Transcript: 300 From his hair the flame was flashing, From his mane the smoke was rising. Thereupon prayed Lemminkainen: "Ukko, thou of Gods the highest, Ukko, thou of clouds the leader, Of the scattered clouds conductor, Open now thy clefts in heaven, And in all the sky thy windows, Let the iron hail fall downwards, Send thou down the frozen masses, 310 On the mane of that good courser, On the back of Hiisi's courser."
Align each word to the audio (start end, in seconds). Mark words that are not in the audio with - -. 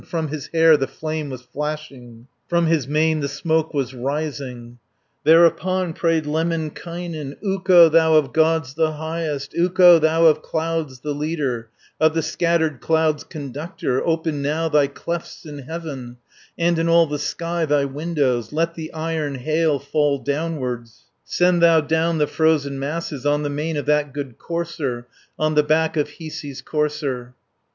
300 0.03 0.09
From 0.09 0.27
his 0.29 0.47
hair 0.47 0.77
the 0.77 0.87
flame 0.87 1.29
was 1.29 1.43
flashing, 1.43 2.25
From 2.47 2.65
his 2.65 2.87
mane 2.87 3.19
the 3.19 3.27
smoke 3.27 3.71
was 3.71 3.93
rising. 3.93 4.79
Thereupon 5.25 5.93
prayed 5.93 6.25
Lemminkainen: 6.25 7.35
"Ukko, 7.45 7.87
thou 7.87 8.15
of 8.15 8.33
Gods 8.33 8.73
the 8.73 8.93
highest, 8.93 9.53
Ukko, 9.55 9.99
thou 9.99 10.25
of 10.25 10.41
clouds 10.41 11.01
the 11.01 11.13
leader, 11.13 11.69
Of 11.99 12.15
the 12.15 12.23
scattered 12.23 12.81
clouds 12.81 13.23
conductor, 13.23 14.03
Open 14.03 14.41
now 14.41 14.67
thy 14.67 14.87
clefts 14.87 15.45
in 15.45 15.59
heaven, 15.59 16.17
And 16.57 16.79
in 16.79 16.89
all 16.89 17.05
the 17.05 17.19
sky 17.19 17.65
thy 17.65 17.85
windows, 17.85 18.51
Let 18.51 18.73
the 18.73 18.91
iron 18.95 19.35
hail 19.35 19.77
fall 19.77 20.17
downwards, 20.17 21.03
Send 21.23 21.61
thou 21.61 21.79
down 21.79 22.17
the 22.17 22.25
frozen 22.25 22.79
masses, 22.79 23.21
310 23.21 23.31
On 23.35 23.43
the 23.43 23.49
mane 23.51 23.77
of 23.77 23.85
that 23.85 24.13
good 24.15 24.39
courser, 24.39 25.05
On 25.37 25.53
the 25.53 25.61
back 25.61 25.95
of 25.95 26.07
Hiisi's 26.17 26.63
courser." 26.63 27.35